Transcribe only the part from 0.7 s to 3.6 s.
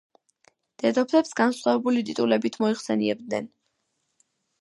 დედოფლებს განსხვავებული ტიტულებით მოიხსენიებდნენ.